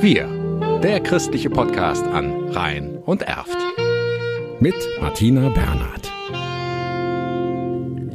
Wir, 0.00 0.28
der 0.80 1.00
christliche 1.00 1.50
Podcast 1.50 2.04
an 2.04 2.50
Rhein 2.50 2.98
und 2.98 3.22
Erft. 3.22 3.58
Mit 4.60 4.76
Martina 5.00 5.48
Bernhard. 5.48 6.12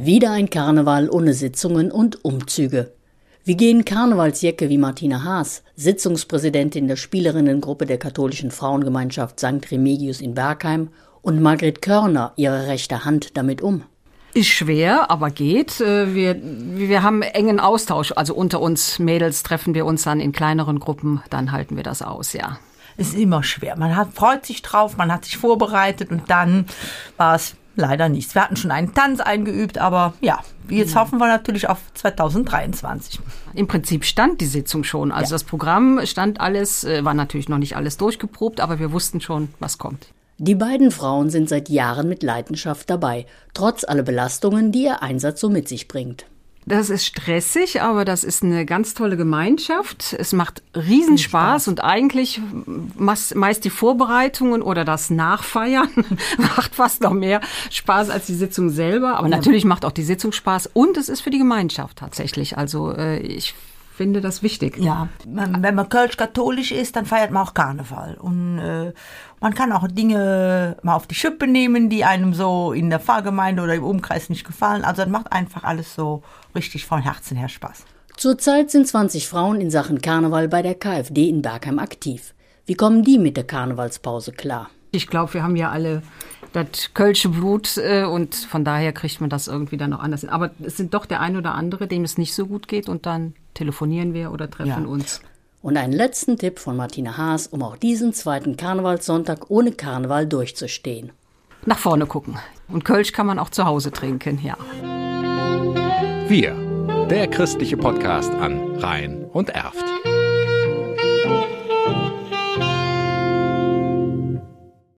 Wieder 0.02 0.30
ein 0.30 0.48
Karneval 0.48 1.10
ohne 1.10 1.34
Sitzungen 1.34 1.92
und 1.92 2.24
Umzüge. 2.24 2.94
Wie 3.44 3.58
gehen 3.58 3.84
Karnevalsjäcke 3.84 4.70
wie 4.70 4.78
Martina 4.78 5.24
Haas, 5.24 5.62
Sitzungspräsidentin 5.76 6.88
der 6.88 6.96
Spielerinnengruppe 6.96 7.84
der 7.84 7.98
katholischen 7.98 8.50
Frauengemeinschaft 8.50 9.38
St. 9.38 9.70
Remigius 9.70 10.22
in 10.22 10.32
Bergheim, 10.32 10.88
und 11.20 11.42
Margret 11.42 11.82
Körner, 11.82 12.32
ihre 12.36 12.66
rechte 12.66 13.04
Hand, 13.04 13.36
damit 13.36 13.60
um? 13.60 13.82
Ist 14.34 14.48
schwer, 14.48 15.12
aber 15.12 15.30
geht. 15.30 15.80
Äh, 15.80 16.12
wir, 16.12 16.36
wir 16.42 17.02
haben 17.04 17.22
engen 17.22 17.60
Austausch. 17.60 18.12
Also 18.16 18.34
unter 18.34 18.60
uns 18.60 18.98
Mädels 18.98 19.44
treffen 19.44 19.74
wir 19.74 19.86
uns 19.86 20.02
dann 20.02 20.18
in 20.18 20.32
kleineren 20.32 20.80
Gruppen, 20.80 21.22
dann 21.30 21.52
halten 21.52 21.76
wir 21.76 21.84
das 21.84 22.02
aus, 22.02 22.32
ja. 22.32 22.58
Es 22.96 23.08
ist 23.08 23.16
immer 23.16 23.42
schwer. 23.42 23.76
Man 23.76 23.96
hat, 23.96 24.12
freut 24.12 24.44
sich 24.44 24.62
drauf, 24.62 24.96
man 24.96 25.12
hat 25.12 25.24
sich 25.24 25.36
vorbereitet 25.36 26.10
und 26.10 26.30
dann 26.30 26.66
war 27.16 27.36
es 27.36 27.54
leider 27.76 28.08
nichts. 28.08 28.34
Wir 28.34 28.42
hatten 28.42 28.56
schon 28.56 28.70
einen 28.70 28.92
Tanz 28.94 29.20
eingeübt, 29.20 29.78
aber 29.78 30.14
ja, 30.20 30.40
jetzt 30.68 30.96
hoffen 30.96 31.18
wir 31.18 31.26
natürlich 31.28 31.68
auf 31.68 31.78
2023. 31.94 33.20
Im 33.54 33.66
Prinzip 33.68 34.04
stand 34.04 34.40
die 34.40 34.46
Sitzung 34.46 34.84
schon. 34.84 35.12
Also 35.12 35.30
ja. 35.30 35.34
das 35.34 35.44
Programm 35.44 36.04
stand 36.06 36.40
alles, 36.40 36.84
äh, 36.84 37.04
war 37.04 37.14
natürlich 37.14 37.48
noch 37.48 37.58
nicht 37.58 37.76
alles 37.76 37.96
durchgeprobt, 37.96 38.60
aber 38.60 38.78
wir 38.78 38.92
wussten 38.92 39.20
schon, 39.20 39.48
was 39.60 39.78
kommt. 39.78 40.08
Die 40.38 40.56
beiden 40.56 40.90
Frauen 40.90 41.30
sind 41.30 41.48
seit 41.48 41.68
Jahren 41.68 42.08
mit 42.08 42.22
Leidenschaft 42.22 42.90
dabei, 42.90 43.26
trotz 43.52 43.84
aller 43.84 44.02
Belastungen, 44.02 44.72
die 44.72 44.84
ihr 44.84 45.02
Einsatz 45.02 45.40
so 45.40 45.48
mit 45.48 45.68
sich 45.68 45.86
bringt. 45.86 46.26
Das 46.66 46.88
ist 46.88 47.04
stressig, 47.04 47.82
aber 47.82 48.06
das 48.06 48.24
ist 48.24 48.42
eine 48.42 48.64
ganz 48.64 48.94
tolle 48.94 49.18
Gemeinschaft. 49.18 50.16
Es 50.18 50.32
macht 50.32 50.62
Riesenspaß 50.74 51.68
und 51.68 51.84
eigentlich 51.84 52.40
meist 52.96 53.64
die 53.64 53.70
Vorbereitungen 53.70 54.62
oder 54.62 54.84
das 54.86 55.10
Nachfeiern 55.10 55.90
macht 56.38 56.74
fast 56.74 57.02
noch 57.02 57.12
mehr 57.12 57.42
Spaß 57.70 58.08
als 58.08 58.26
die 58.26 58.34
Sitzung 58.34 58.70
selber. 58.70 59.18
Aber 59.18 59.28
natürlich 59.28 59.66
macht 59.66 59.84
auch 59.84 59.92
die 59.92 60.02
Sitzung 60.02 60.32
Spaß 60.32 60.70
und 60.72 60.96
es 60.96 61.10
ist 61.10 61.20
für 61.20 61.30
die 61.30 61.38
Gemeinschaft 61.38 61.98
tatsächlich. 61.98 62.56
Also 62.56 62.92
äh, 62.92 63.18
ich 63.18 63.54
finde 63.94 64.20
das 64.20 64.42
wichtig. 64.42 64.76
Ja, 64.78 65.08
wenn 65.24 65.74
man 65.74 65.88
kölsch-katholisch 65.88 66.72
ist, 66.72 66.96
dann 66.96 67.06
feiert 67.06 67.30
man 67.30 67.46
auch 67.46 67.54
Karneval. 67.54 68.14
Und 68.14 68.58
äh, 68.58 68.92
man 69.40 69.54
kann 69.54 69.70
auch 69.72 69.86
Dinge 69.86 70.76
mal 70.82 70.96
auf 70.96 71.06
die 71.06 71.14
Schippe 71.14 71.46
nehmen, 71.46 71.88
die 71.88 72.04
einem 72.04 72.34
so 72.34 72.72
in 72.72 72.90
der 72.90 72.98
Pfarrgemeinde 72.98 73.62
oder 73.62 73.74
im 73.74 73.84
Umkreis 73.84 74.28
nicht 74.30 74.44
gefallen. 74.44 74.84
Also 74.84 75.02
das 75.02 75.10
macht 75.10 75.32
einfach 75.32 75.62
alles 75.62 75.94
so 75.94 76.22
richtig 76.54 76.86
von 76.86 77.02
Herzen 77.02 77.36
her 77.36 77.48
Spaß. 77.48 77.84
Zurzeit 78.16 78.70
sind 78.70 78.88
20 78.88 79.28
Frauen 79.28 79.60
in 79.60 79.70
Sachen 79.70 80.00
Karneval 80.00 80.48
bei 80.48 80.62
der 80.62 80.74
KfD 80.74 81.28
in 81.28 81.42
Bergheim 81.42 81.78
aktiv. 81.78 82.34
Wie 82.66 82.74
kommen 82.74 83.04
die 83.04 83.18
mit 83.18 83.36
der 83.36 83.44
Karnevalspause 83.44 84.32
klar? 84.32 84.70
Ich 84.90 85.08
glaube, 85.08 85.34
wir 85.34 85.42
haben 85.42 85.56
ja 85.56 85.70
alle 85.70 86.02
das 86.54 86.94
kölsche 86.94 87.28
Blut 87.28 87.76
äh, 87.76 88.04
und 88.04 88.34
von 88.34 88.64
daher 88.64 88.92
kriegt 88.92 89.20
man 89.20 89.28
das 89.28 89.48
irgendwie 89.48 89.76
dann 89.76 89.90
noch 89.90 90.00
anders 90.00 90.20
hin. 90.20 90.30
Aber 90.30 90.52
es 90.62 90.76
sind 90.76 90.94
doch 90.94 91.04
der 91.04 91.20
ein 91.20 91.36
oder 91.36 91.54
andere, 91.54 91.86
dem 91.86 92.04
es 92.04 92.16
nicht 92.16 92.34
so 92.34 92.46
gut 92.46 92.68
geht 92.68 92.88
und 92.88 93.06
dann 93.06 93.34
telefonieren 93.54 94.14
wir 94.14 94.32
oder 94.32 94.48
treffen 94.48 94.84
ja. 94.84 94.88
uns. 94.88 95.20
Und 95.62 95.76
einen 95.76 95.92
letzten 95.92 96.36
Tipp 96.38 96.58
von 96.58 96.76
Martina 96.76 97.16
Haas, 97.16 97.46
um 97.46 97.62
auch 97.62 97.76
diesen 97.76 98.12
zweiten 98.12 98.56
Karnevalssonntag 98.56 99.50
ohne 99.50 99.72
Karneval 99.72 100.26
durchzustehen. 100.26 101.10
Nach 101.66 101.78
vorne 101.78 102.06
gucken. 102.06 102.38
Und 102.68 102.84
Kölsch 102.84 103.12
kann 103.12 103.26
man 103.26 103.38
auch 103.38 103.50
zu 103.50 103.64
Hause 103.64 103.90
trinken, 103.90 104.38
ja. 104.42 104.56
Wir, 106.28 106.54
der 107.08 107.28
christliche 107.28 107.76
Podcast 107.76 108.32
an 108.32 108.76
Rhein 108.76 109.24
und 109.24 109.50
Erft. 109.50 109.84